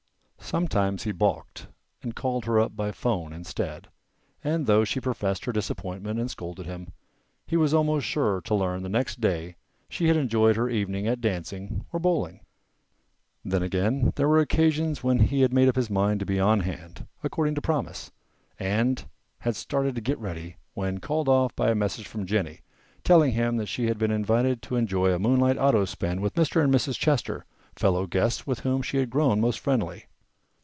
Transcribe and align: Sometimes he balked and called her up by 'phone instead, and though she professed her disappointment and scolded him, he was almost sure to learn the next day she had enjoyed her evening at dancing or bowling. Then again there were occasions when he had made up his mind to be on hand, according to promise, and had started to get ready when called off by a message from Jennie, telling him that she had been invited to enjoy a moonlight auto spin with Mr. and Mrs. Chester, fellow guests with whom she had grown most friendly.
Sometimes 0.43 1.03
he 1.03 1.13
balked 1.13 1.67
and 2.01 2.13
called 2.13 2.43
her 2.43 2.59
up 2.59 2.75
by 2.75 2.91
'phone 2.91 3.31
instead, 3.31 3.87
and 4.43 4.65
though 4.67 4.83
she 4.83 4.99
professed 4.99 5.45
her 5.45 5.53
disappointment 5.53 6.19
and 6.19 6.29
scolded 6.29 6.65
him, 6.65 6.91
he 7.47 7.55
was 7.55 7.73
almost 7.73 8.05
sure 8.05 8.41
to 8.41 8.53
learn 8.55 8.83
the 8.83 8.89
next 8.89 9.21
day 9.21 9.55
she 9.87 10.09
had 10.09 10.17
enjoyed 10.17 10.57
her 10.57 10.67
evening 10.67 11.07
at 11.07 11.21
dancing 11.21 11.85
or 11.93 12.01
bowling. 12.01 12.41
Then 13.45 13.63
again 13.63 14.11
there 14.17 14.27
were 14.27 14.39
occasions 14.41 15.01
when 15.01 15.19
he 15.19 15.39
had 15.39 15.53
made 15.53 15.69
up 15.69 15.77
his 15.77 15.89
mind 15.89 16.19
to 16.19 16.25
be 16.25 16.37
on 16.37 16.61
hand, 16.61 17.07
according 17.23 17.55
to 17.55 17.61
promise, 17.61 18.11
and 18.59 19.05
had 19.39 19.55
started 19.55 19.95
to 19.95 20.01
get 20.01 20.19
ready 20.19 20.57
when 20.73 20.97
called 20.99 21.29
off 21.29 21.55
by 21.55 21.71
a 21.71 21.75
message 21.75 22.07
from 22.09 22.25
Jennie, 22.25 22.59
telling 23.05 23.31
him 23.31 23.55
that 23.55 23.67
she 23.67 23.87
had 23.87 23.97
been 23.97 24.11
invited 24.11 24.61
to 24.63 24.75
enjoy 24.75 25.13
a 25.13 25.19
moonlight 25.19 25.57
auto 25.57 25.85
spin 25.85 26.19
with 26.19 26.33
Mr. 26.35 26.61
and 26.61 26.73
Mrs. 26.73 26.97
Chester, 26.99 27.45
fellow 27.73 28.05
guests 28.05 28.45
with 28.45 28.61
whom 28.61 28.81
she 28.81 28.97
had 28.97 29.09
grown 29.09 29.39
most 29.39 29.57
friendly. 29.59 30.07